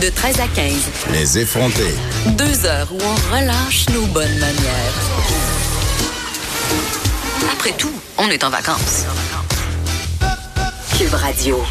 De 0.00 0.08
13 0.08 0.40
à 0.40 0.46
15, 0.48 0.74
Les 1.12 1.38
effrontés. 1.38 1.94
deux 2.28 2.64
heures 2.64 2.88
où 2.92 2.98
on 3.02 3.34
relâche 3.36 3.86
nos 3.90 4.06
bonnes 4.06 4.38
manières. 4.38 4.94
Après 7.52 7.72
tout, 7.72 7.92
on 8.16 8.28
est 8.28 8.42
en 8.42 8.50
vacances. 8.50 9.04
Cube 10.96 11.12
Radio. 11.14 11.62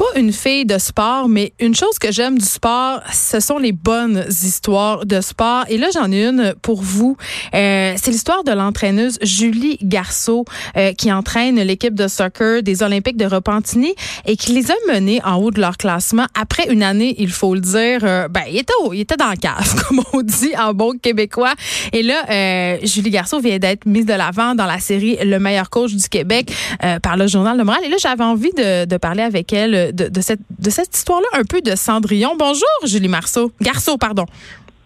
Pas 0.00 0.18
une 0.18 0.32
fille 0.32 0.64
de 0.64 0.78
sport, 0.78 1.28
mais 1.28 1.52
une 1.60 1.74
chose 1.74 1.98
que 2.00 2.10
j'aime 2.10 2.38
du 2.38 2.44
sport, 2.46 3.00
ce 3.12 3.38
sont 3.38 3.58
les 3.58 3.72
bonnes 3.72 4.24
histoires 4.30 5.04
de 5.04 5.20
sport. 5.20 5.64
Et 5.68 5.76
là, 5.76 5.88
j'en 5.92 6.10
ai 6.10 6.24
une 6.24 6.54
pour 6.62 6.80
vous. 6.80 7.18
Euh, 7.54 7.92
c'est 7.98 8.10
l'histoire 8.10 8.42
de 8.42 8.50
l'entraîneuse 8.52 9.18
Julie 9.20 9.76
Garceau 9.82 10.46
euh, 10.78 10.94
qui 10.94 11.12
entraîne 11.12 11.56
l'équipe 11.60 11.94
de 11.94 12.08
soccer 12.08 12.62
des 12.62 12.82
Olympiques 12.82 13.18
de 13.18 13.26
Repentigny 13.26 13.94
et 14.24 14.38
qui 14.38 14.52
les 14.52 14.70
a 14.70 14.74
menés 14.88 15.20
en 15.22 15.34
haut 15.36 15.50
de 15.50 15.60
leur 15.60 15.76
classement 15.76 16.24
après 16.34 16.72
une 16.72 16.82
année, 16.82 17.14
il 17.18 17.30
faut 17.30 17.54
le 17.54 17.60
dire. 17.60 18.00
euh, 18.02 18.26
ben, 18.28 18.44
il 18.48 18.56
était, 18.56 18.72
au- 18.82 18.94
il 18.94 19.00
était 19.00 19.16
dans 19.18 19.28
le 19.28 19.36
cave, 19.36 19.84
comme 19.88 20.00
on 20.14 20.22
dit 20.22 20.52
en 20.58 20.72
bon 20.72 20.96
québécois. 20.98 21.52
Et 21.92 22.02
là, 22.02 22.22
euh, 22.30 22.78
Julie 22.84 23.10
Garceau 23.10 23.38
vient 23.40 23.58
d'être 23.58 23.84
mise 23.84 24.06
de 24.06 24.14
l'avant 24.14 24.54
dans 24.54 24.64
la 24.66 24.78
série 24.78 25.18
Le 25.22 25.38
meilleur 25.38 25.68
coach 25.68 25.92
du 25.92 26.08
Québec 26.08 26.50
euh, 26.84 26.98
par 27.00 27.18
le 27.18 27.26
Journal 27.26 27.58
de 27.58 27.62
Montréal. 27.64 27.84
Et 27.84 27.90
là, 27.90 27.96
j'avais 28.00 28.24
envie 28.24 28.52
de, 28.56 28.86
de 28.86 28.96
parler 28.96 29.22
avec 29.22 29.52
elle 29.52 29.89
de, 29.92 30.08
de 30.08 30.20
cette, 30.20 30.40
de 30.58 30.70
cette 30.70 30.94
histoire-là, 30.96 31.26
un 31.34 31.44
peu 31.44 31.60
de 31.60 31.74
Cendrillon. 31.76 32.36
Bonjour, 32.38 32.68
Julie 32.84 33.08
Marceau. 33.08 33.52
Garceau, 33.60 33.96
pardon. 33.96 34.26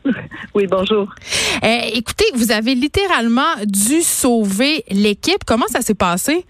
Oui, 0.54 0.66
bonjour. 0.66 1.08
Euh, 1.64 1.78
écoutez, 1.94 2.26
vous 2.34 2.52
avez 2.52 2.74
littéralement 2.74 3.56
dû 3.64 4.02
sauver 4.02 4.84
l'équipe. 4.90 5.44
Comment 5.46 5.66
ça 5.66 5.80
s'est 5.80 5.94
passé? 5.94 6.44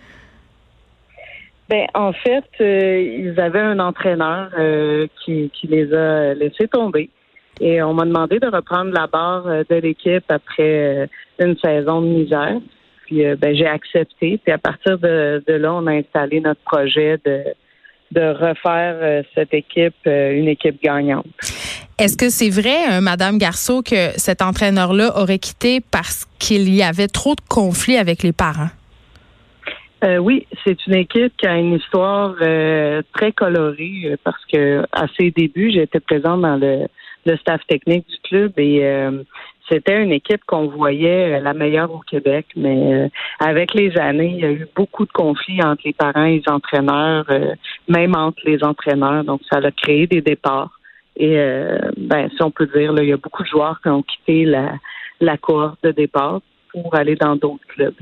Ben, 1.68 1.86
en 1.94 2.12
fait, 2.12 2.44
euh, 2.60 3.00
ils 3.00 3.40
avaient 3.40 3.60
un 3.60 3.78
entraîneur 3.78 4.50
euh, 4.58 5.06
qui, 5.24 5.50
qui 5.54 5.66
les 5.66 5.92
a 5.94 6.34
laissés 6.34 6.68
tomber. 6.68 7.08
Et 7.60 7.82
on 7.82 7.94
m'a 7.94 8.04
demandé 8.04 8.38
de 8.38 8.48
reprendre 8.48 8.92
la 8.92 9.06
barre 9.06 9.44
de 9.44 9.76
l'équipe 9.76 10.24
après 10.28 11.08
une 11.38 11.56
saison 11.58 12.02
de 12.02 12.08
misère. 12.08 12.60
Puis 13.06 13.22
ben, 13.36 13.54
j'ai 13.54 13.66
accepté. 13.66 14.40
Puis 14.42 14.52
à 14.52 14.58
partir 14.58 14.98
de, 14.98 15.42
de 15.46 15.54
là, 15.54 15.72
on 15.72 15.86
a 15.86 15.92
installé 15.92 16.40
notre 16.40 16.60
projet 16.62 17.18
de, 17.24 17.44
de 18.14 18.32
refaire 18.32 18.96
euh, 19.02 19.22
cette 19.34 19.52
équipe 19.52 19.94
euh, 20.06 20.32
une 20.32 20.48
équipe 20.48 20.82
gagnante. 20.82 21.26
Est-ce 21.98 22.16
que 22.16 22.28
c'est 22.28 22.50
vrai, 22.50 22.92
euh, 22.92 23.00
Madame 23.00 23.38
Garceau, 23.38 23.82
que 23.82 24.10
cet 24.16 24.42
entraîneur-là 24.42 25.16
aurait 25.16 25.38
quitté 25.38 25.80
parce 25.80 26.26
qu'il 26.38 26.74
y 26.74 26.82
avait 26.82 27.08
trop 27.08 27.34
de 27.34 27.40
conflits 27.48 27.96
avec 27.96 28.22
les 28.22 28.32
parents? 28.32 28.70
Euh, 30.04 30.18
oui, 30.18 30.46
c'est 30.64 30.86
une 30.86 30.96
équipe 30.96 31.32
qui 31.36 31.46
a 31.46 31.56
une 31.56 31.74
histoire 31.74 32.34
euh, 32.40 33.02
très 33.14 33.32
colorée 33.32 34.16
parce 34.24 34.44
que 34.52 34.84
à 34.92 35.06
ses 35.16 35.30
débuts, 35.30 35.70
j'étais 35.72 36.00
présente 36.00 36.42
dans 36.42 36.56
le, 36.56 36.88
le 37.24 37.36
staff 37.36 37.60
technique 37.66 38.06
du 38.08 38.16
club 38.28 38.52
et 38.58 38.84
euh, 38.84 39.22
c'était 39.68 40.02
une 40.02 40.12
équipe 40.12 40.42
qu'on 40.46 40.68
voyait 40.68 41.34
euh, 41.34 41.40
la 41.40 41.54
meilleure 41.54 41.92
au 41.92 42.00
Québec, 42.00 42.46
mais 42.56 42.94
euh, 42.94 43.08
avec 43.40 43.72
les 43.74 43.96
années, 43.98 44.32
il 44.36 44.40
y 44.40 44.44
a 44.44 44.50
eu 44.50 44.66
beaucoup 44.76 45.06
de 45.06 45.12
conflits 45.12 45.62
entre 45.62 45.82
les 45.84 45.92
parents 45.92 46.24
et 46.24 46.38
les 46.38 46.52
entraîneurs, 46.52 47.24
euh, 47.30 47.54
même 47.88 48.14
entre 48.14 48.40
les 48.44 48.62
entraîneurs, 48.62 49.24
donc 49.24 49.40
ça 49.50 49.58
a 49.58 49.70
créé 49.70 50.06
des 50.06 50.20
départs. 50.20 50.78
Et 51.16 51.38
euh, 51.38 51.78
ben, 51.96 52.28
si 52.36 52.42
on 52.42 52.50
peut 52.50 52.68
dire, 52.76 52.92
là, 52.92 53.02
il 53.02 53.08
y 53.08 53.12
a 53.12 53.16
beaucoup 53.16 53.42
de 53.42 53.48
joueurs 53.48 53.80
qui 53.82 53.88
ont 53.88 54.02
quitté 54.02 54.44
la, 54.44 54.74
la 55.20 55.36
cohorte 55.36 55.78
de 55.82 55.92
départ 55.92 56.40
pour 56.72 56.94
aller 56.96 57.14
dans 57.14 57.36
d'autres 57.36 57.66
clubs. 57.68 57.94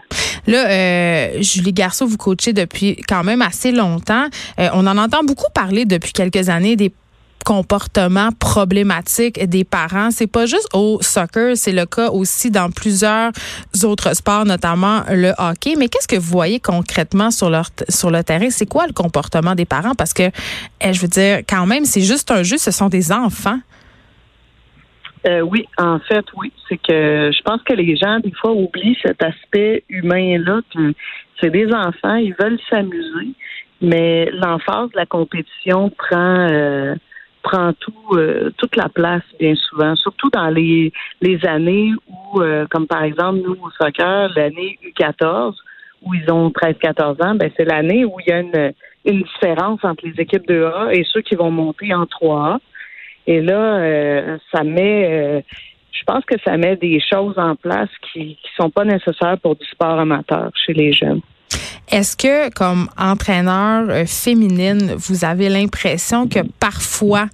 Là, 0.47 0.69
euh, 0.69 1.43
Julie 1.43 1.73
Garceau, 1.73 2.07
vous 2.07 2.17
coachez 2.17 2.53
depuis 2.53 2.97
quand 3.07 3.23
même 3.23 3.43
assez 3.43 3.71
longtemps. 3.71 4.27
Euh, 4.59 4.69
on 4.75 4.87
en 4.87 4.97
entend 4.99 5.23
beaucoup 5.23 5.51
parler 5.55 5.85
depuis 5.85 6.13
quelques 6.13 6.49
années 6.49 6.75
des 6.75 6.91
comportements 7.45 8.31
problématiques 8.39 9.45
des 9.49 9.65
parents. 9.65 10.11
C'est 10.11 10.31
pas 10.31 10.47
juste 10.47 10.69
au 10.73 10.99
soccer, 11.01 11.57
c'est 11.57 11.73
le 11.73 11.87
cas 11.87 12.11
aussi 12.11 12.51
dans 12.51 12.71
plusieurs 12.71 13.33
autres 13.85 14.15
sports, 14.15 14.45
notamment 14.45 15.03
le 15.11 15.33
hockey. 15.39 15.75
Mais 15.79 15.89
qu'est-ce 15.89 16.09
que 16.09 16.17
vous 16.17 16.31
voyez 16.31 16.61
concrètement 16.61 17.31
sur 17.31 17.51
leur 17.51 17.67
sur 17.89 18.11
le 18.11 18.23
terrain? 18.23 18.51
C'est 18.51 18.69
quoi 18.69 18.87
le 18.87 18.93
comportement 18.93 19.55
des 19.55 19.67
parents? 19.67 19.95
Parce 19.95 20.13
que, 20.13 20.25
eh, 20.81 20.93
je 20.93 21.01
veux 21.01 21.09
dire, 21.09 21.39
quand 21.49 21.67
même, 21.67 21.85
c'est 21.85 22.03
juste 22.03 22.31
un 22.31 22.43
jeu. 22.43 22.59
Ce 22.59 22.71
sont 22.71 22.89
des 22.89 23.13
enfants. 23.13 23.59
Euh, 25.27 25.41
oui, 25.41 25.69
en 25.79 26.01
fait, 26.01 26.25
oui. 26.37 26.53
C'est 26.69 26.79
que 26.79 27.31
je 27.33 27.43
pense 27.43 27.63
que 27.63 27.75
les 27.75 27.97
gens, 27.97 28.19
des 28.19 28.33
fois, 28.33 28.53
oublient 28.53 28.99
cet 29.03 29.23
aspect 29.23 29.85
humain-là, 29.89 30.61
c'est 31.41 31.51
des 31.51 31.73
enfants, 31.73 32.17
ils 32.17 32.35
veulent 32.39 32.59
s'amuser, 32.69 33.35
mais 33.81 34.31
l'emphase 34.33 34.91
de 34.91 34.97
la 34.97 35.07
compétition 35.07 35.91
prend 35.91 36.49
euh, 36.51 36.95
prend 37.43 37.73
tout 37.75 38.17
euh, 38.17 38.51
toute 38.57 38.77
la 38.77 38.89
place 38.89 39.23
bien 39.39 39.55
souvent, 39.55 39.95
surtout 39.97 40.31
dans 40.31 40.49
les 40.49 40.93
les 41.21 41.45
années 41.47 41.93
où, 42.09 42.41
euh, 42.41 42.67
comme 42.71 42.87
par 42.87 43.03
exemple, 43.03 43.41
nous 43.45 43.57
au 43.63 43.71
soccer, 43.71 44.31
l'année 44.37 44.79
U14, 44.85 45.55
où 46.03 46.15
ils 46.15 46.31
ont 46.31 46.51
13-14 46.51 47.25
ans, 47.25 47.35
ben 47.35 47.51
c'est 47.57 47.65
l'année 47.65 48.05
où 48.05 48.15
il 48.21 48.31
y 48.31 48.33
a 48.33 48.41
une, 48.41 48.73
une 49.05 49.23
différence 49.23 49.85
entre 49.85 50.07
les 50.07 50.21
équipes 50.21 50.47
de 50.47 50.65
A 50.65 50.93
et 50.93 51.05
ceux 51.05 51.23
qui 51.23 51.35
vont 51.35 51.51
monter 51.51 51.95
en 51.95 52.05
3A. 52.05 52.59
Et 53.27 53.41
là, 53.41 53.77
euh, 53.77 54.39
ça 54.53 54.65
met, 54.65 55.09
euh, 55.11 55.41
je 55.93 56.03
pense 56.05 56.25
que 56.25 56.35
ça 56.45 56.57
met 56.57 56.77
des 56.77 57.01
choses 57.01 57.39
en 57.39 57.55
place 57.55 57.91
qui 58.13 58.37
qui 58.37 58.51
sont 58.57 58.71
pas 58.71 58.85
nécessaires 58.85 59.39
pour 59.39 59.57
du 59.57 59.65
sport 59.67 59.99
amateur 59.99 60.51
chez 60.55 60.73
les 60.73 60.93
jeunes. 60.93 61.21
Est-ce 61.93 62.17
que, 62.17 62.51
comme 62.55 62.89
entraîneur 62.97 63.91
euh, 63.91 64.05
féminine, 64.07 64.95
vous 64.97 65.27
avez 65.27 65.51
l'impression 65.51 66.27
que 66.27 66.39
parfois 66.59 67.27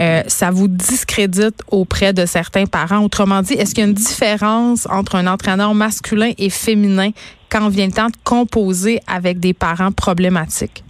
euh, 0.00 0.22
ça 0.26 0.50
vous 0.50 0.66
discrédite 0.66 1.62
auprès 1.70 2.12
de 2.12 2.26
certains 2.26 2.66
parents? 2.66 3.04
Autrement 3.04 3.40
dit, 3.40 3.54
est-ce 3.54 3.72
qu'il 3.72 3.84
y 3.84 3.86
a 3.86 3.88
une 3.88 3.94
différence 3.94 4.88
entre 4.90 5.14
un 5.14 5.28
entraîneur 5.28 5.74
masculin 5.74 6.32
et 6.38 6.50
féminin 6.50 7.10
quand 7.52 7.68
vient 7.68 7.86
le 7.86 7.92
temps 7.92 8.08
de 8.08 8.16
composer 8.24 8.98
avec 9.06 9.38
des 9.38 9.54
parents 9.54 9.92
problématiques? 9.92 10.82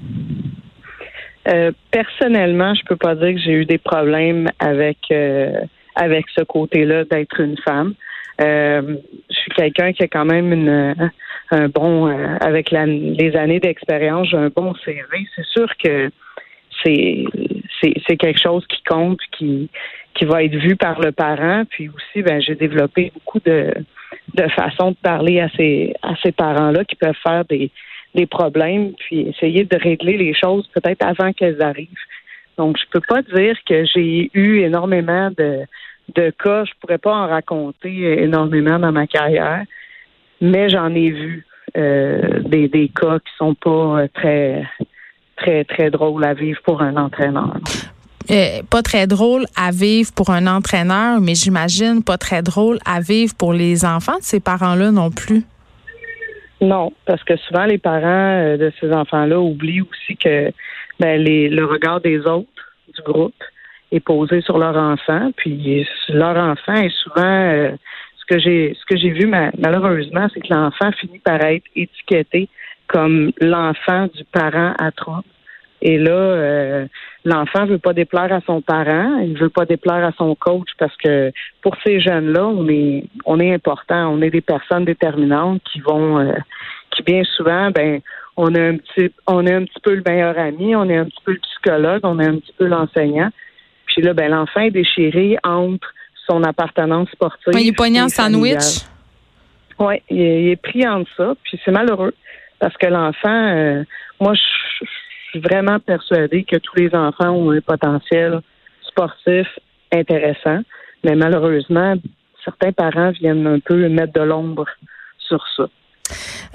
Euh, 1.47 1.72
personnellement, 1.91 2.75
je 2.75 2.81
peux 2.88 2.97
pas 2.97 3.14
dire 3.16 3.34
que 3.34 3.41
j'ai 3.41 3.52
eu 3.52 3.66
des 3.66 3.78
problèmes 3.78 4.48
avec 4.58 4.97
euh, 5.12 5.60
avec 5.94 6.25
ce 6.34 6.42
côté-là 6.42 7.04
d'être 7.04 7.38
une 7.38 7.58
femme. 7.58 7.92
Je 8.38 8.97
suis 9.28 9.50
quelqu'un 9.54 9.92
qui 9.92 10.02
a 10.04 10.08
quand 10.08 10.25
même 10.25 10.50
une, 10.54 11.10
un 11.50 11.69
bon 11.69 12.09
euh, 12.09 12.37
avec 12.41 12.71
la, 12.71 12.87
les 12.87 13.37
années 13.37 13.61
d'expérience, 13.61 14.28
j'ai 14.28 14.37
un 14.37 14.50
bon 14.55 14.75
CV. 14.84 15.03
C'est 15.37 15.47
sûr 15.47 15.69
que 15.77 16.11
c'est 16.83 17.25
c'est 17.83 18.16
quelque 18.16 18.41
chose 18.41 18.66
qui 18.66 18.83
compte, 18.84 19.21
qui 19.33 19.69
qui 20.15 20.25
va 20.25 20.43
être 20.44 20.55
vu 20.55 20.77
par 20.77 21.00
le 21.00 21.12
parent. 21.12 21.65
Puis 21.71 21.88
aussi, 21.88 22.22
ben 22.22 22.41
j'ai 22.41 22.55
développé 22.55 23.12
beaucoup 23.15 23.41
de 23.41 23.72
de 24.34 24.49
façons 24.50 24.93
de 24.93 24.97
parler 25.03 25.41
à 25.41 25.49
ces 25.56 25.94
à 26.03 26.15
ces 26.22 26.33
parents-là 26.33 26.84
qui 26.84 26.97
peuvent 26.97 27.15
faire 27.22 27.44
des 27.47 27.71
des 28.15 28.27
problèmes, 28.27 28.93
puis 28.99 29.28
essayer 29.28 29.65
de 29.65 29.77
régler 29.77 30.17
les 30.17 30.34
choses 30.34 30.69
peut-être 30.75 31.05
avant 31.05 31.32
qu'elles 31.32 31.62
arrivent. 31.62 31.88
Donc, 32.58 32.76
je 32.76 32.85
peux 32.91 33.00
pas 33.00 33.23
dire 33.23 33.56
que 33.67 33.85
j'ai 33.85 34.31
eu 34.35 34.61
énormément 34.61 35.31
de, 35.31 35.61
de 36.14 36.31
cas. 36.31 36.64
Je 36.64 36.73
pourrais 36.81 36.99
pas 36.99 37.14
en 37.14 37.29
raconter 37.29 38.23
énormément 38.23 38.79
dans 38.79 38.93
ma 38.93 39.06
carrière, 39.06 39.64
mais 40.40 40.69
j'en 40.69 40.94
ai 40.94 41.10
vu 41.10 41.46
euh, 41.76 42.40
des, 42.40 42.69
des 42.69 42.88
cas 42.88 43.19
qui 43.19 43.32
sont 43.38 43.54
pas 43.54 44.08
très, 44.14 44.64
très, 45.37 45.64
très 45.64 45.90
drôles 45.90 46.25
à 46.25 46.34
vivre 46.34 46.60
pour 46.64 46.82
un 46.82 46.96
entraîneur. 46.96 47.56
Euh, 48.31 48.62
pas 48.70 48.82
très 48.82 49.06
drôle 49.06 49.44
à 49.56 49.72
vivre 49.72 50.10
pour 50.14 50.31
un 50.31 50.46
entraîneur, 50.46 51.20
mais 51.20 51.34
j'imagine 51.34 52.04
pas 52.04 52.16
très 52.16 52.42
drôle 52.42 52.78
à 52.87 53.00
vivre 53.00 53.34
pour 53.37 53.52
les 53.52 53.84
enfants 53.84 54.19
de 54.19 54.22
ces 54.22 54.38
parents-là 54.40 54.92
non 54.92 55.10
plus. 55.10 55.42
Non, 56.60 56.92
parce 57.06 57.25
que 57.25 57.37
souvent 57.37 57.64
les 57.64 57.78
parents 57.78 58.04
euh, 58.04 58.56
de 58.56 58.72
ces 58.81 58.92
enfants-là 58.92 59.40
oublient 59.40 59.81
aussi 59.81 60.16
que 60.16 60.52
ben, 61.00 61.20
les, 61.20 61.48
le 61.48 61.64
regard 61.64 62.00
des 62.00 62.19
autres 62.20 62.46
du 62.94 63.02
groupe 63.02 63.42
est 63.90 64.00
posé 64.00 64.42
sur 64.42 64.58
leur 64.58 64.76
enfant, 64.76 65.32
puis 65.37 65.87
leur 66.10 66.37
enfant 66.37 66.75
est 66.75 66.94
souvent 67.02 67.25
euh, 67.25 67.72
que 68.31 68.38
j'ai 68.38 68.77
ce 68.79 68.85
que 68.87 68.97
j'ai 68.97 69.11
vu 69.11 69.27
ma- 69.27 69.50
malheureusement, 69.59 70.29
c'est 70.32 70.41
que 70.41 70.53
l'enfant 70.53 70.93
finit 70.93 71.19
par 71.19 71.43
être 71.43 71.65
étiqueté 71.75 72.49
comme 72.87 73.32
l'enfant 73.41 74.09
du 74.15 74.25
parent 74.25 74.75
à 74.79 74.91
trouble. 74.93 75.25
Et 75.82 75.97
là, 75.97 76.12
euh, 76.12 76.87
l'enfant 77.25 77.65
veut 77.65 77.79
pas 77.79 77.94
déplaire 77.94 78.32
à 78.32 78.41
son 78.43 78.61
parent, 78.61 79.19
il 79.21 79.38
veut 79.38 79.49
pas 79.49 79.65
déplaire 79.65 80.05
à 80.05 80.12
son 80.12 80.35
coach 80.35 80.69
parce 80.79 80.94
que 80.97 81.32
pour 81.62 81.75
ces 81.85 82.00
jeunes-là, 82.00 82.47
on 82.47 82.69
est 82.69 83.05
on 83.25 83.41
est 83.41 83.53
important, 83.53 84.12
on 84.12 84.21
est 84.21 84.31
des 84.31 84.43
personnes 84.43 84.85
déterminantes 84.85 85.62
qui 85.73 85.81
vont 85.81 86.19
euh, 86.19 86.35
qui 86.91 87.03
bien 87.03 87.23
souvent, 87.25 87.71
ben 87.71 88.00
on 88.37 88.55
est 88.55 88.69
un 88.69 88.76
petit 88.76 89.12
on 89.26 89.47
est 89.47 89.55
un 89.55 89.65
petit 89.65 89.81
peu 89.83 89.94
le 89.94 90.03
meilleur 90.06 90.38
ami, 90.38 90.76
on 90.76 90.88
est 90.88 90.99
un 90.99 91.06
petit 91.06 91.23
peu 91.25 91.33
le 91.33 91.38
psychologue, 91.38 92.00
on 92.05 92.19
est 92.21 92.26
un 92.26 92.37
petit 92.37 92.55
peu 92.59 92.67
l'enseignant. 92.67 93.31
Puis 93.87 94.03
là, 94.03 94.12
ben 94.12 94.31
l'enfant 94.31 94.61
est 94.61 94.71
déchiré 94.71 95.38
entre 95.43 95.94
son 96.31 96.43
appartenance 96.44 97.09
sportive. 97.11 97.53
il 97.59 97.69
est 97.69 97.73
poigné 97.73 98.00
en 98.00 98.09
sandwich? 98.09 98.85
Oui, 99.79 100.03
il, 100.11 100.50
est 100.50 100.62
pris 100.62 100.87
entre 100.87 101.11
ça, 101.17 101.35
puis 101.43 101.59
c'est 101.65 101.71
malheureux 101.71 102.15
parce 102.59 102.77
que 102.77 102.87
l'enfant, 102.87 103.29
euh, 103.29 103.82
moi, 104.21 104.35
je 104.35 104.87
suis 105.31 105.41
vraiment 105.41 105.81
persuadée 105.81 106.44
que 106.44 106.56
tous 106.56 106.77
les 106.77 106.94
enfants 106.94 107.31
ont 107.31 107.50
un 107.50 107.61
potentiel 107.61 108.41
sportif 108.82 109.47
intéressant, 109.93 110.61
mais 111.03 111.15
malheureusement, 111.17 111.94
certains 112.44 112.73
parents 112.73 113.11
viennent 113.12 113.47
un 113.47 113.61
peu 113.61 113.88
mettre 113.88 114.12
de 114.12 114.23
l'ombre 114.23 114.67
sur 115.19 115.43
ça. 115.56 115.69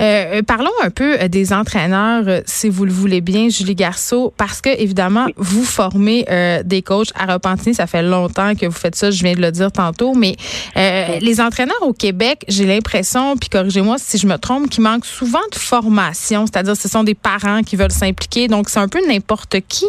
Euh, 0.01 0.41
parlons 0.41 0.71
un 0.83 0.89
peu 0.89 1.13
euh, 1.21 1.27
des 1.29 1.53
entraîneurs, 1.53 2.23
euh, 2.27 2.41
si 2.45 2.67
vous 2.67 2.83
le 2.83 2.91
voulez 2.91 3.21
bien, 3.21 3.47
Julie 3.47 3.75
Garceau, 3.75 4.33
parce 4.37 4.61
que 4.61 4.69
évidemment, 4.69 5.27
vous 5.37 5.63
formez 5.63 6.25
des 6.63 6.81
coachs 6.81 7.11
à 7.15 7.31
Repentigny. 7.31 7.73
Ça 7.73 7.87
fait 7.87 8.03
longtemps 8.03 8.55
que 8.55 8.65
vous 8.65 8.71
faites 8.71 8.95
ça, 8.95 9.11
je 9.11 9.23
viens 9.23 9.33
de 9.33 9.41
le 9.41 9.51
dire 9.51 9.71
tantôt, 9.71 10.13
mais 10.13 10.35
les 10.75 11.41
entraîneurs 11.41 11.81
au 11.81 11.93
Québec, 11.93 12.43
j'ai 12.47 12.65
l'impression, 12.65 13.37
puis 13.37 13.49
corrigez-moi 13.49 13.95
si 13.97 14.17
je 14.17 14.27
me 14.27 14.37
trompe, 14.37 14.69
qu'il 14.69 14.83
manque 14.83 15.05
souvent 15.05 15.45
de 15.51 15.57
formation, 15.57 16.45
c'est-à-dire 16.45 16.75
ce 16.75 16.87
sont 16.87 17.03
des 17.03 17.15
parents 17.15 17.61
qui 17.61 17.75
veulent 17.75 17.91
s'impliquer, 17.91 18.47
donc 18.47 18.69
c'est 18.69 18.79
un 18.79 18.87
peu 18.87 18.99
n'importe 19.07 19.57
qui. 19.67 19.85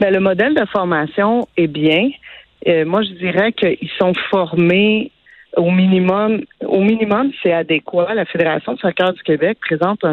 Bien, 0.00 0.10
le 0.10 0.20
modèle 0.20 0.54
de 0.54 0.64
formation 0.66 1.48
est 1.56 1.66
bien. 1.66 2.10
moi, 2.86 3.02
je 3.02 3.12
dirais 3.18 3.52
qu'ils 3.52 3.90
sont 3.98 4.12
formés 4.30 5.12
au 5.56 5.70
minimum, 5.70 6.42
au 6.64 6.80
minimum, 6.80 7.32
c'est 7.42 7.52
adéquat. 7.52 8.14
La 8.14 8.24
Fédération 8.24 8.74
de 8.74 8.78
soccer 8.78 9.12
du 9.12 9.22
Québec 9.22 9.58
présente 9.60 10.04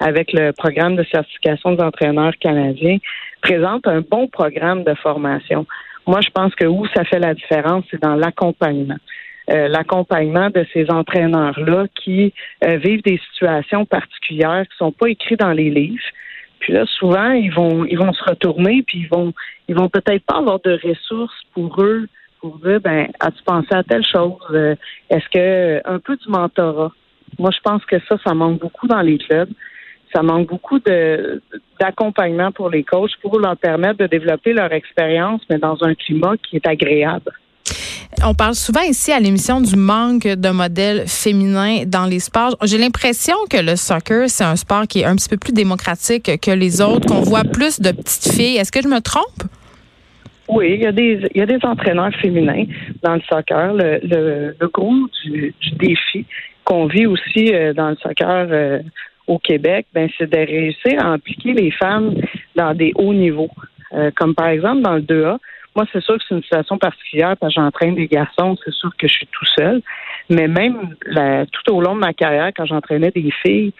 avec 0.00 0.32
le 0.32 0.52
programme 0.52 0.96
de 0.96 1.04
certification 1.04 1.72
des 1.72 1.82
entraîneurs 1.82 2.36
canadiens, 2.38 2.98
présente 3.42 3.86
un 3.86 4.00
bon 4.00 4.26
programme 4.28 4.84
de 4.84 4.94
formation. 4.94 5.66
Moi, 6.06 6.20
je 6.22 6.30
pense 6.30 6.54
que 6.54 6.64
où 6.64 6.86
ça 6.94 7.04
fait 7.04 7.18
la 7.18 7.34
différence, 7.34 7.84
c'est 7.90 8.02
dans 8.02 8.16
l'accompagnement. 8.16 8.96
Euh, 9.50 9.68
l'accompagnement 9.68 10.48
de 10.50 10.64
ces 10.72 10.90
entraîneurs-là 10.90 11.86
qui 11.94 12.32
euh, 12.64 12.76
vivent 12.76 13.02
des 13.02 13.20
situations 13.32 13.84
particulières 13.84 14.64
qui 14.70 14.76
sont 14.76 14.92
pas 14.92 15.08
écrites 15.08 15.40
dans 15.40 15.52
les 15.52 15.70
livres. 15.70 16.02
Puis 16.60 16.72
là, 16.72 16.84
souvent, 16.86 17.30
ils 17.32 17.52
vont, 17.52 17.84
ils 17.84 17.98
vont 17.98 18.12
se 18.12 18.22
retourner, 18.22 18.82
puis 18.86 19.00
ils 19.00 19.08
vont, 19.08 19.32
ils 19.66 19.74
vont 19.74 19.88
peut-être 19.88 20.24
pas 20.24 20.38
avoir 20.38 20.60
de 20.60 20.78
ressources 20.84 21.40
pour 21.54 21.82
eux 21.82 22.06
pour 22.40 22.58
dire, 22.58 22.80
ben, 22.80 23.08
as-tu 23.20 23.42
pensé 23.44 23.68
à 23.72 23.82
telle 23.82 24.04
chose? 24.04 24.38
Euh, 24.52 24.74
est-ce 25.08 25.28
que 25.32 25.80
un 25.88 25.98
peu 25.98 26.16
du 26.16 26.28
mentorat? 26.28 26.92
Moi, 27.38 27.50
je 27.52 27.60
pense 27.62 27.84
que 27.84 27.96
ça, 28.08 28.16
ça 28.24 28.34
manque 28.34 28.60
beaucoup 28.60 28.86
dans 28.86 29.00
les 29.00 29.18
clubs. 29.18 29.50
Ça 30.14 30.22
manque 30.22 30.48
beaucoup 30.48 30.80
d'accompagnement 31.78 32.50
pour 32.50 32.68
les 32.68 32.82
coachs 32.82 33.16
pour 33.22 33.38
leur 33.38 33.56
permettre 33.56 33.98
de 33.98 34.06
développer 34.06 34.52
leur 34.52 34.72
expérience, 34.72 35.40
mais 35.48 35.58
dans 35.58 35.76
un 35.82 35.94
climat 35.94 36.34
qui 36.42 36.56
est 36.56 36.66
agréable. 36.66 37.32
On 38.24 38.34
parle 38.34 38.54
souvent 38.54 38.82
ici 38.82 39.12
à 39.12 39.20
l'émission 39.20 39.60
du 39.60 39.76
manque 39.76 40.26
de 40.26 40.48
modèles 40.50 41.04
féminins 41.06 41.84
dans 41.86 42.06
les 42.06 42.18
sports. 42.18 42.56
J'ai 42.64 42.76
l'impression 42.76 43.36
que 43.48 43.56
le 43.56 43.76
soccer, 43.76 44.28
c'est 44.28 44.44
un 44.44 44.56
sport 44.56 44.86
qui 44.88 45.00
est 45.00 45.04
un 45.04 45.14
petit 45.14 45.28
peu 45.28 45.36
plus 45.36 45.52
démocratique 45.52 46.38
que 46.40 46.50
les 46.50 46.80
autres, 46.80 47.06
qu'on 47.06 47.22
voit 47.22 47.44
plus 47.44 47.80
de 47.80 47.92
petites 47.92 48.32
filles. 48.32 48.56
Est-ce 48.56 48.72
que 48.72 48.82
je 48.82 48.88
me 48.88 49.00
trompe? 49.00 49.44
Oui, 50.52 50.72
il 50.74 50.82
y 50.82 50.86
a 50.86 50.92
des 50.92 51.20
il 51.32 51.38
y 51.38 51.42
a 51.42 51.46
des 51.46 51.64
entraîneurs 51.64 52.12
féminins 52.16 52.64
dans 53.02 53.14
le 53.14 53.20
soccer. 53.28 53.72
Le, 53.72 54.00
le, 54.02 54.56
le 54.58 54.68
gros 54.68 55.06
du, 55.24 55.54
défi 55.78 56.26
qu'on 56.64 56.86
vit 56.86 57.06
aussi 57.06 57.54
euh, 57.54 57.72
dans 57.72 57.90
le 57.90 57.96
soccer 57.96 58.48
euh, 58.50 58.80
au 59.28 59.38
Québec, 59.38 59.86
ben 59.94 60.08
c'est 60.18 60.28
de 60.28 60.36
réussir 60.36 61.04
à 61.04 61.08
impliquer 61.08 61.52
les 61.52 61.70
femmes 61.70 62.14
dans 62.56 62.74
des 62.74 62.92
hauts 62.96 63.14
niveaux. 63.14 63.50
Euh, 63.92 64.10
comme 64.16 64.34
par 64.34 64.48
exemple 64.48 64.82
dans 64.82 64.94
le 64.94 65.02
2A. 65.02 65.38
Moi, 65.76 65.86
c'est 65.92 66.02
sûr 66.02 66.18
que 66.18 66.22
c'est 66.28 66.34
une 66.34 66.42
situation 66.42 66.78
particulière 66.78 67.36
parce 67.36 67.54
que 67.54 67.60
j'entraîne 67.60 67.94
des 67.94 68.08
garçons, 68.08 68.56
c'est 68.64 68.74
sûr 68.74 68.90
que 68.98 69.06
je 69.06 69.12
suis 69.12 69.28
tout 69.28 69.46
seul. 69.56 69.80
Mais 70.28 70.48
même 70.48 70.96
tout 71.52 71.72
au 71.72 71.80
long 71.80 71.94
de 71.94 72.00
ma 72.00 72.12
carrière, 72.12 72.50
quand 72.56 72.66
j'entraînais 72.66 73.12
des 73.12 73.30
filles, 73.44 73.72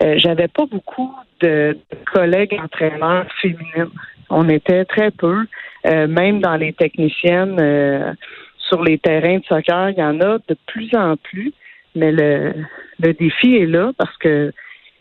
j'avais 0.00 0.48
pas 0.48 0.64
beaucoup 0.64 1.14
de 1.42 1.76
collègues 2.10 2.58
entraîneurs 2.58 3.26
féminines. 3.42 3.90
On 4.30 4.48
était 4.48 4.84
très 4.84 5.10
peu. 5.10 5.44
Euh, 5.86 6.06
même 6.06 6.40
dans 6.40 6.56
les 6.56 6.72
techniciennes 6.72 7.56
euh, 7.60 8.12
sur 8.58 8.82
les 8.82 8.98
terrains 8.98 9.38
de 9.38 9.44
soccer, 9.44 9.90
il 9.90 9.98
y 9.98 10.02
en 10.02 10.20
a 10.20 10.38
de 10.38 10.56
plus 10.66 10.90
en 10.94 11.16
plus. 11.16 11.52
Mais 11.94 12.12
le, 12.12 12.52
le 13.00 13.12
défi 13.14 13.56
est 13.56 13.66
là 13.66 13.92
parce 13.96 14.16
que 14.18 14.52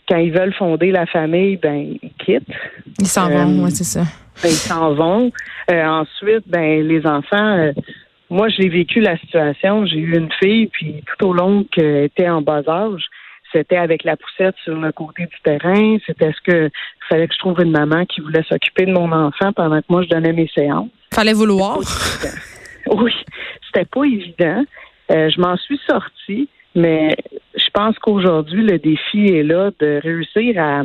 quand 0.07 0.17
ils 0.17 0.31
veulent 0.31 0.53
fonder 0.53 0.91
la 0.91 1.05
famille, 1.05 1.57
ben 1.57 1.97
ils 2.01 2.13
quittent. 2.19 2.47
Ils 2.99 3.07
s'en 3.07 3.29
vont, 3.29 3.59
euh, 3.59 3.63
oui, 3.65 3.71
c'est 3.71 3.83
ça. 3.83 4.03
Ben, 4.41 4.49
ils 4.49 4.51
s'en 4.51 4.93
vont. 4.93 5.31
ensuite, 5.69 6.47
ben 6.47 6.87
les 6.87 7.05
enfants. 7.05 7.71
moi, 8.29 8.47
j'ai 8.49 8.69
vécu 8.69 9.01
la 9.01 9.17
situation. 9.17 9.85
J'ai 9.85 9.97
eu 9.97 10.15
une 10.15 10.31
fille, 10.31 10.67
puis 10.67 11.03
tout 11.05 11.27
au 11.27 11.33
long 11.33 11.65
qu'elle 11.65 12.05
était 12.05 12.29
en 12.29 12.41
bas 12.41 12.61
âge, 12.67 13.03
c'était 13.51 13.77
avec 13.77 14.03
la 14.03 14.17
poussette 14.17 14.55
sur 14.63 14.75
le 14.75 14.91
côté 14.91 15.25
du 15.25 15.37
terrain. 15.43 15.97
C'était 16.05 16.31
ce 16.31 16.41
que 16.41 16.69
fallait 17.09 17.27
que 17.27 17.33
je 17.33 17.39
trouve 17.39 17.61
une 17.61 17.71
maman 17.71 18.05
qui 18.05 18.21
voulait 18.21 18.43
s'occuper 18.43 18.85
de 18.85 18.91
mon 18.91 19.11
enfant 19.11 19.53
pendant 19.53 19.79
que 19.79 19.85
moi 19.89 20.03
je 20.03 20.09
donnais 20.09 20.33
mes 20.33 20.49
séances. 20.55 20.89
Fallait 21.13 21.33
vouloir. 21.33 21.79
Oui, 22.89 23.13
c'était 23.65 23.83
pas 23.83 24.05
évident. 24.05 24.63
Euh, 25.11 25.29
je 25.29 25.41
m'en 25.41 25.57
suis 25.57 25.77
sortie, 25.85 26.47
mais 26.73 27.17
je 27.53 27.69
pense 27.73 27.99
qu'aujourd'hui 27.99 28.63
le 28.63 28.79
défi 28.79 29.25
est 29.25 29.43
là 29.43 29.71
de 29.77 29.99
réussir 30.01 30.55
à 30.57 30.83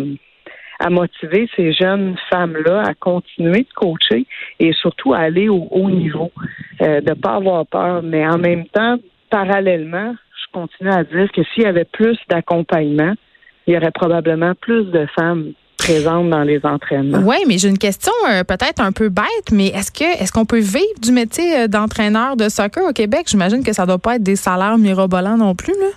à 0.82 0.90
motiver 0.90 1.48
ces 1.54 1.72
jeunes 1.72 2.16
femmes-là 2.28 2.82
à 2.82 2.94
continuer 2.94 3.60
de 3.60 3.72
coacher 3.74 4.26
et 4.58 4.72
surtout 4.72 5.14
à 5.14 5.18
aller 5.18 5.48
au 5.48 5.68
haut 5.70 5.90
niveau, 5.90 6.32
euh, 6.80 7.00
de 7.00 7.14
pas 7.14 7.36
avoir 7.36 7.64
peur, 7.66 8.02
mais 8.02 8.26
en 8.26 8.38
même 8.38 8.66
temps, 8.66 8.96
parallèlement, 9.30 10.16
continue 10.52 10.90
à 10.90 11.04
dire 11.04 11.30
que 11.32 11.42
s'il 11.52 11.64
y 11.64 11.66
avait 11.66 11.84
plus 11.84 12.16
d'accompagnement, 12.28 13.14
il 13.66 13.74
y 13.74 13.76
aurait 13.76 13.90
probablement 13.90 14.54
plus 14.60 14.84
de 14.86 15.06
femmes 15.14 15.52
présentes 15.78 16.30
dans 16.30 16.42
les 16.42 16.60
entraînements. 16.64 17.18
Oui, 17.24 17.36
mais 17.48 17.58
j'ai 17.58 17.68
une 17.68 17.78
question 17.78 18.12
euh, 18.30 18.44
peut-être 18.44 18.80
un 18.80 18.92
peu 18.92 19.08
bête, 19.08 19.50
mais 19.52 19.68
est-ce 19.68 19.90
que 19.90 20.22
est-ce 20.22 20.32
qu'on 20.32 20.44
peut 20.44 20.60
vivre 20.60 21.00
du 21.02 21.12
métier 21.12 21.56
euh, 21.56 21.66
d'entraîneur 21.68 22.36
de 22.36 22.48
soccer 22.48 22.84
au 22.88 22.92
Québec? 22.92 23.26
J'imagine 23.28 23.64
que 23.64 23.72
ça 23.72 23.82
ne 23.82 23.88
doit 23.88 23.98
pas 23.98 24.16
être 24.16 24.22
des 24.22 24.36
salaires 24.36 24.78
mirobolants 24.78 25.36
non 25.36 25.54
plus, 25.54 25.74
là. 25.74 25.88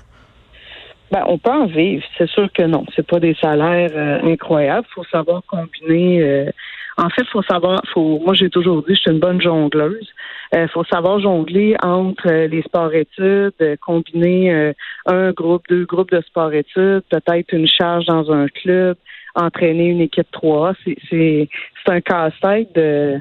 Ben, 1.12 1.24
on 1.28 1.38
peut 1.38 1.52
en 1.52 1.68
vivre. 1.68 2.04
C'est 2.18 2.28
sûr 2.30 2.52
que 2.52 2.64
non. 2.64 2.84
C'est 2.96 3.06
pas 3.06 3.20
des 3.20 3.36
salaires 3.40 3.92
euh, 3.94 4.32
incroyables. 4.32 4.88
Il 4.90 4.94
faut 4.96 5.04
savoir 5.12 5.44
combiner 5.48 6.50
en 6.98 7.10
fait, 7.10 7.26
faut 7.28 7.44
savoir, 7.44 7.82
faut, 7.94 8.20
moi 8.20 8.34
j'ai 8.34 8.50
toujours 8.50 8.82
dit, 8.84 8.96
je 8.96 9.00
suis 9.00 9.12
une 9.12 9.20
bonne 9.20 9.42
jongleuse. 9.42 10.08
Euh, 10.56 10.68
faut 10.70 10.86
savoir 10.86 11.20
jongler 11.20 11.76
entre 11.84 12.32
euh, 12.32 12.48
les 12.48 12.62
sports-études, 12.62 13.54
euh, 13.62 13.76
combiner 13.86 14.74
un 15.06 15.32
groupe, 15.32 15.64
deux 15.70 15.86
groupes 15.86 16.12
de 16.12 16.22
sports-études, 16.22 17.04
peut-être 17.10 17.52
une 17.52 17.68
charge 17.68 18.06
dans 18.06 18.32
un 18.32 18.48
club, 18.48 18.96
entraîner 19.36 19.88
une 19.88 20.02
équipe 20.02 20.32
3 20.32 20.74
C'est, 21.10 21.50
un 21.88 22.02
casse-tête 22.02 22.74
de 22.74 23.20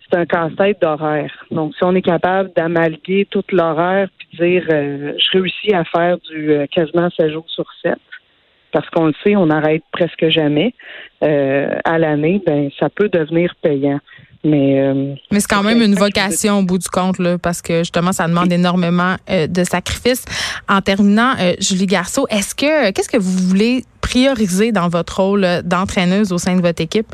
c'est 0.00 0.18
un 0.18 0.26
casse-tête 0.26 0.80
d'horaire. 0.80 1.32
Donc, 1.50 1.74
si 1.74 1.84
on 1.84 1.94
est 1.94 2.02
capable 2.02 2.52
d'amalguer 2.54 3.26
tout 3.30 3.44
l'horaire 3.50 4.08
puis 4.18 4.28
dire 4.38 4.64
je 4.68 5.30
réussis 5.32 5.74
à 5.74 5.84
faire 5.84 6.18
du 6.30 6.54
quasiment 6.70 7.08
7 7.10 7.32
jours 7.32 7.48
sur 7.48 7.66
7, 7.82 7.94
parce 8.72 8.88
qu'on 8.90 9.06
le 9.06 9.14
sait, 9.22 9.36
on 9.36 9.46
n'arrête 9.46 9.82
presque 9.92 10.28
jamais 10.28 10.74
euh, 11.22 11.68
à 11.84 11.98
l'année, 11.98 12.42
ben 12.44 12.70
ça 12.78 12.88
peut 12.88 13.08
devenir 13.08 13.54
payant. 13.62 14.00
Mais, 14.44 14.80
euh, 14.80 15.14
Mais 15.30 15.38
c'est 15.38 15.48
quand 15.48 15.62
même 15.62 15.80
une 15.82 15.94
vocation 15.94 16.58
au 16.58 16.62
bout 16.62 16.78
du 16.78 16.88
compte, 16.88 17.20
là, 17.20 17.38
parce 17.38 17.62
que 17.62 17.78
justement, 17.78 18.10
ça 18.10 18.26
demande 18.26 18.52
énormément 18.52 19.14
euh, 19.30 19.46
de 19.46 19.62
sacrifices. 19.62 20.24
En 20.68 20.80
terminant, 20.80 21.34
Julie 21.60 21.86
Garceau, 21.86 22.26
est-ce 22.28 22.54
que 22.54 22.90
qu'est-ce 22.90 23.08
que 23.08 23.18
vous 23.18 23.48
voulez 23.48 23.84
prioriser 24.00 24.72
dans 24.72 24.88
votre 24.88 25.20
rôle 25.20 25.46
d'entraîneuse 25.64 26.32
au 26.32 26.38
sein 26.38 26.56
de 26.56 26.62
votre 26.62 26.82
équipe? 26.82 27.06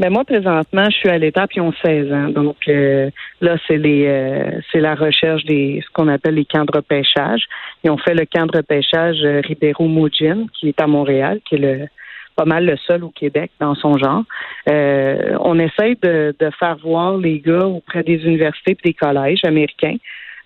Ben 0.00 0.10
moi, 0.10 0.24
présentement, 0.24 0.86
je 0.86 0.96
suis 0.96 1.10
à 1.10 1.18
l'étape, 1.18 1.50
ils 1.54 1.60
ont 1.60 1.74
16 1.84 2.10
ans. 2.10 2.30
Donc 2.30 2.56
euh, 2.68 3.10
là, 3.42 3.58
c'est 3.68 3.76
les 3.76 4.06
euh, 4.06 4.50
c'est 4.72 4.80
la 4.80 4.94
recherche 4.94 5.44
des 5.44 5.82
ce 5.84 5.92
qu'on 5.92 6.08
appelle 6.08 6.36
les 6.36 6.46
camps 6.46 6.64
de 6.64 6.74
repêchage. 6.74 7.44
Ils 7.84 7.90
ont 7.90 7.98
fait 7.98 8.14
le 8.14 8.24
camp 8.24 8.46
de 8.46 8.56
repêchage 8.56 9.18
euh, 9.22 9.42
Ribeiro 9.44 9.86
Moujin, 9.88 10.46
qui 10.54 10.68
est 10.70 10.80
à 10.80 10.86
Montréal, 10.86 11.40
qui 11.44 11.56
est 11.56 11.58
le 11.58 11.86
pas 12.34 12.46
mal 12.46 12.64
le 12.64 12.78
seul 12.78 13.04
au 13.04 13.10
Québec 13.10 13.50
dans 13.60 13.74
son 13.74 13.98
genre. 13.98 14.24
on 14.66 15.58
essaye 15.58 15.98
de, 16.00 16.34
de 16.38 16.50
faire 16.58 16.78
voir 16.78 17.18
les 17.18 17.38
gars 17.38 17.66
auprès 17.66 18.02
des 18.02 18.24
universités 18.24 18.78
et 18.82 18.88
des 18.88 18.94
collèges 18.94 19.44
américains 19.44 19.96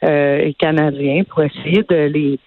et 0.03 0.55
canadiens 0.59 1.23
pour 1.23 1.45
essayer 1.45 1.85
de 1.89 2.07
les 2.07 2.41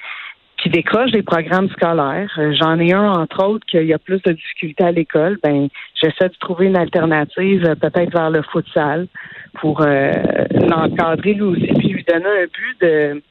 qui 0.57 0.69
décrochent 0.69 1.11
des 1.11 1.23
programmes 1.23 1.69
scolaires. 1.69 2.31
Euh, 2.37 2.53
j'en 2.59 2.79
ai 2.79 2.93
un, 2.93 3.11
entre 3.11 3.45
autres, 3.45 3.65
qu'il 3.67 3.85
y 3.85 3.93
a 3.93 3.99
plus 3.99 4.21
de 4.23 4.31
difficultés 4.31 4.83
à 4.83 4.91
l'école. 4.91 5.37
Ben, 5.43 5.69
j'essaie 6.01 6.29
de 6.29 6.37
trouver 6.39 6.67
une 6.67 6.77
alternative, 6.77 7.65
euh, 7.65 7.75
peut-être 7.75 8.11
vers 8.11 8.29
le 8.29 8.41
futsal, 8.41 9.07
pour 9.59 9.81
euh, 9.81 10.11
l'encadrer 10.51 11.33
lui 11.33 11.43
aussi, 11.43 11.67
puis 11.77 11.89
lui 11.89 12.03
donner 12.03 12.25
un 12.25 12.45
but 12.45 12.81
de 12.81 13.21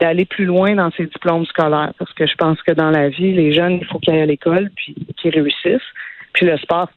d'aller 0.00 0.26
plus 0.26 0.44
loin 0.44 0.76
dans 0.76 0.92
ses 0.92 1.06
diplômes 1.06 1.44
scolaires. 1.46 1.92
Parce 1.98 2.12
que 2.12 2.24
je 2.24 2.34
pense 2.36 2.62
que 2.62 2.70
dans 2.72 2.90
la 2.90 3.08
vie, 3.08 3.32
les 3.32 3.52
jeunes, 3.52 3.78
il 3.80 3.84
faut 3.86 3.98
qu'ils 3.98 4.14
aillent 4.14 4.20
à 4.20 4.26
l'école, 4.26 4.70
puis 4.76 4.94
qu'ils 5.16 5.34
réussissent. 5.34 5.90
Puis 6.34 6.46
le 6.46 6.56
sport, 6.58 6.88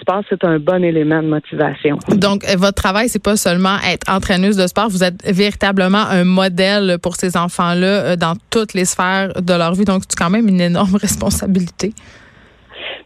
sport, 0.00 0.22
c'est 0.28 0.44
un 0.44 0.58
bon 0.58 0.84
élément 0.84 1.22
de 1.22 1.28
motivation. 1.28 1.98
Donc, 2.08 2.44
euh, 2.44 2.56
votre 2.56 2.74
travail, 2.74 3.08
c'est 3.08 3.22
pas 3.22 3.36
seulement 3.36 3.76
être 3.88 4.10
entraîneuse 4.10 4.56
de 4.56 4.66
sport, 4.66 4.88
vous 4.88 5.04
êtes 5.04 5.24
véritablement 5.24 6.04
un 6.10 6.24
modèle 6.24 6.98
pour 7.02 7.16
ces 7.16 7.36
enfants-là 7.36 7.86
euh, 7.86 8.16
dans 8.16 8.34
toutes 8.50 8.74
les 8.74 8.84
sphères 8.84 9.32
de 9.40 9.54
leur 9.54 9.74
vie. 9.74 9.84
Donc, 9.84 10.02
c'est 10.08 10.18
quand 10.18 10.30
même 10.30 10.48
une 10.48 10.60
énorme 10.60 10.96
responsabilité. 11.00 11.92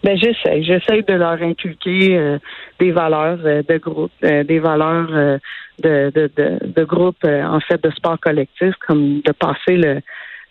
Ben, 0.02 0.19
j'essaie. 0.19 0.62
J'essaie 0.62 1.02
de 1.02 1.14
leur 1.14 1.40
inculquer 1.43 2.16
euh, 2.16 2.38
des 2.78 2.90
valeurs 2.90 3.38
de 3.38 3.78
groupe, 3.78 4.12
des 4.21 4.59
valeurs 4.59 5.09
de, 5.09 6.11
de, 6.11 6.31
de, 6.37 6.59
de, 6.62 6.85
groupe, 6.85 7.25
en 7.25 7.61
fait, 7.61 7.83
de 7.83 7.90
sport 7.90 8.19
collectif, 8.21 8.75
comme 8.87 9.21
de 9.23 9.33
passer 9.33 9.76
le, 9.76 10.00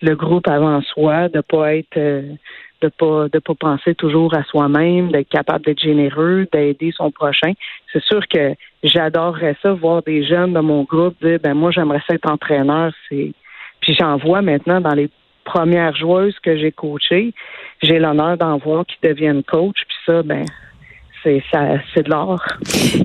le 0.01 0.15
groupe 0.15 0.47
avant 0.47 0.81
soi, 0.81 1.29
de 1.29 1.41
pas 1.41 1.75
être 1.75 2.23
de 2.83 2.89
pas 2.89 3.27
de 3.29 3.39
pas 3.39 3.55
penser 3.55 3.95
toujours 3.95 4.33
à 4.35 4.43
soi-même, 4.43 5.11
d'être 5.11 5.29
capable 5.29 5.65
d'être 5.65 5.81
généreux, 5.81 6.47
d'aider 6.51 6.91
son 6.95 7.11
prochain. 7.11 7.53
C'est 7.91 8.03
sûr 8.03 8.27
que 8.27 8.53
j'adorerais 8.83 9.55
ça 9.61 9.73
voir 9.73 10.03
des 10.03 10.25
jeunes 10.25 10.53
de 10.53 10.59
mon 10.59 10.83
groupe 10.83 11.15
dire 11.23 11.39
ben 11.41 11.53
moi 11.53 11.71
j'aimerais 11.71 12.01
ça 12.07 12.15
être 12.15 12.29
entraîneur, 12.29 12.91
c'est 13.07 13.31
puis 13.79 13.95
j'en 13.99 14.17
vois 14.17 14.41
maintenant 14.41 14.81
dans 14.81 14.93
les 14.93 15.09
premières 15.45 15.95
joueuses 15.95 16.37
que 16.39 16.57
j'ai 16.57 16.71
coachées, 16.71 17.33
j'ai 17.81 17.99
l'honneur 17.99 18.37
d'en 18.37 18.57
voir 18.57 18.85
qui 18.85 18.97
deviennent 19.01 19.43
coach, 19.43 19.77
puis 19.87 19.97
ça 20.05 20.23
ben 20.23 20.45
c'est 21.23 22.03
de 22.03 22.09
l'or. 22.09 22.43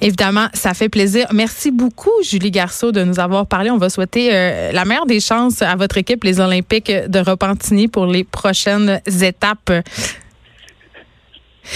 Évidemment, 0.01 0.49
ça 0.53 0.75
fait 0.75 0.89
plaisir. 0.89 1.27
Merci 1.33 1.71
beaucoup, 1.71 2.11
Julie 2.23 2.51
Garceau, 2.51 2.93
de 2.93 3.05
nous 3.05 3.21
avoir 3.21 3.47
parlé. 3.47 3.71
On 3.71 3.79
va 3.79 3.89
souhaiter 3.89 4.31
euh, 4.33 4.73
la 4.73 4.85
meilleure 4.85 5.07
des 5.07 5.21
chances 5.21 5.63
à 5.63 5.77
votre 5.77 5.99
équipe, 5.99 6.25
les 6.25 6.41
Olympiques 6.41 6.93
de 6.93 7.19
Repentigny, 7.19 7.89
pour 7.89 8.07
les 8.07 8.25
prochaines 8.25 9.01
étapes. 9.23 9.73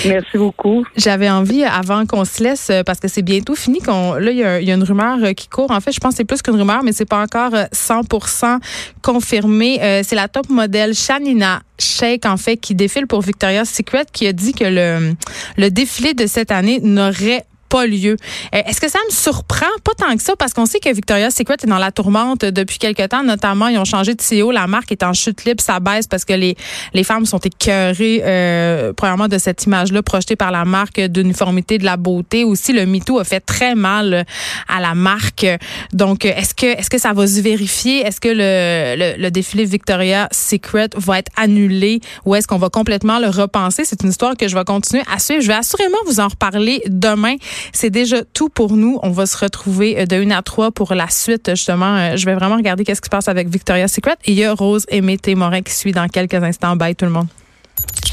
Merci 0.06 0.38
beaucoup. 0.38 0.84
J'avais 0.96 1.30
envie, 1.30 1.64
avant 1.64 2.06
qu'on 2.06 2.24
se 2.24 2.42
laisse, 2.42 2.68
euh, 2.70 2.82
parce 2.82 3.00
que 3.00 3.08
c'est 3.08 3.22
bientôt 3.22 3.54
fini, 3.54 3.80
qu'on 3.80 4.14
là, 4.14 4.30
il 4.30 4.38
y, 4.38 4.44
a, 4.44 4.74
une 4.74 4.82
rumeur 4.82 5.18
euh, 5.22 5.32
qui 5.32 5.48
court. 5.48 5.70
En 5.70 5.80
fait, 5.80 5.92
je 5.92 6.00
pense 6.00 6.12
que 6.12 6.16
c'est 6.18 6.24
plus 6.24 6.42
qu'une 6.42 6.56
rumeur, 6.56 6.82
mais 6.82 6.92
c'est 6.92 7.04
pas 7.04 7.22
encore 7.22 7.52
100% 7.52 8.58
confirmé. 9.02 9.78
c'est 10.04 10.16
la 10.16 10.28
top 10.28 10.48
modèle 10.48 10.94
Shanina 10.94 11.62
Sheikh, 11.78 12.26
en 12.26 12.36
fait, 12.36 12.56
qui 12.56 12.74
défile 12.74 13.06
pour 13.06 13.20
Victoria's 13.20 13.68
Secret, 13.68 14.06
qui 14.12 14.26
a 14.26 14.32
dit 14.32 14.52
que 14.52 14.64
le, 14.64 15.14
le 15.56 15.70
défilé 15.70 16.14
de 16.14 16.26
cette 16.26 16.50
année 16.50 16.80
n'aurait 16.80 17.44
Euh, 17.74 18.16
est-ce 18.52 18.80
que 18.80 18.88
ça 18.88 18.98
me 19.08 19.12
surprend? 19.12 19.66
Pas 19.84 19.92
tant 19.96 20.14
que 20.16 20.22
ça, 20.22 20.34
parce 20.36 20.52
qu'on 20.52 20.66
sait 20.66 20.80
que 20.80 20.92
Victoria's 20.92 21.34
Secret 21.34 21.56
est 21.62 21.66
dans 21.66 21.78
la 21.78 21.90
tourmente 21.92 22.44
depuis 22.44 22.78
quelque 22.78 23.06
temps. 23.06 23.22
Notamment, 23.22 23.68
ils 23.68 23.78
ont 23.78 23.84
changé 23.84 24.14
de 24.14 24.22
CEO. 24.22 24.50
La 24.50 24.66
marque 24.66 24.92
est 24.92 25.02
en 25.02 25.12
chute 25.12 25.44
libre. 25.44 25.62
Ça 25.62 25.80
baisse 25.80 26.06
parce 26.06 26.24
que 26.24 26.32
les, 26.32 26.56
les 26.92 27.04
femmes 27.04 27.26
sont 27.26 27.38
écœurées, 27.38 28.22
euh, 28.24 28.92
premièrement, 28.92 29.28
de 29.28 29.38
cette 29.38 29.64
image-là 29.64 30.02
projetée 30.02 30.36
par 30.36 30.50
la 30.50 30.64
marque 30.64 31.00
d'uniformité 31.00 31.78
de 31.78 31.84
la 31.84 31.96
beauté. 31.96 32.44
Aussi, 32.44 32.72
le 32.72 32.86
MeToo 32.86 33.18
a 33.18 33.24
fait 33.24 33.40
très 33.40 33.74
mal 33.74 34.24
à 34.68 34.80
la 34.80 34.94
marque. 34.94 35.46
Donc, 35.92 36.24
est-ce 36.24 36.54
que, 36.54 36.66
est-ce 36.66 36.90
que 36.90 36.98
ça 36.98 37.12
va 37.12 37.26
se 37.26 37.40
vérifier? 37.40 38.00
Est-ce 38.00 38.20
que 38.20 38.28
le, 38.28 39.16
le, 39.18 39.30
défilé 39.30 39.64
Victoria's 39.64 40.28
Secret 40.30 40.90
va 40.96 41.18
être 41.18 41.30
annulé? 41.36 42.00
Ou 42.24 42.34
est-ce 42.34 42.46
qu'on 42.46 42.58
va 42.58 42.68
complètement 42.68 43.18
le 43.18 43.28
repenser? 43.28 43.84
C'est 43.84 44.02
une 44.02 44.10
histoire 44.10 44.36
que 44.36 44.48
je 44.48 44.54
vais 44.54 44.64
continuer 44.64 45.02
à 45.12 45.18
suivre. 45.18 45.40
Je 45.40 45.48
vais 45.48 45.54
assurément 45.54 45.98
vous 46.06 46.20
en 46.20 46.28
reparler 46.28 46.82
demain. 46.86 47.36
C'est 47.72 47.90
déjà 47.90 48.24
tout 48.24 48.48
pour 48.48 48.76
nous. 48.76 48.98
On 49.02 49.10
va 49.10 49.26
se 49.26 49.36
retrouver 49.36 50.00
euh, 50.00 50.06
de 50.06 50.16
1 50.16 50.30
à 50.30 50.42
3 50.42 50.70
pour 50.72 50.94
la 50.94 51.08
suite. 51.08 51.50
Justement, 51.50 51.96
euh, 51.96 52.16
je 52.16 52.24
vais 52.26 52.34
vraiment 52.34 52.56
regarder 52.56 52.84
qu'est-ce 52.84 53.00
qui 53.00 53.06
se 53.06 53.10
passe 53.10 53.28
avec 53.28 53.48
Victoria's 53.48 53.92
Secret. 53.92 54.16
Et 54.24 54.32
il 54.32 54.38
y 54.38 54.44
a 54.44 54.54
Rose 54.54 54.86
et 54.88 55.00
Mété 55.00 55.34
Morin 55.34 55.62
qui 55.62 55.72
suit 55.72 55.92
dans 55.92 56.08
quelques 56.08 56.34
instants. 56.34 56.76
Bye 56.76 56.94
tout 56.94 57.04
le 57.04 57.10
monde. 57.10 57.28